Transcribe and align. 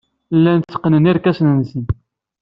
Llan 0.37 0.59
tteqqnen 0.61 1.07
irkasen-nsen. 1.11 1.83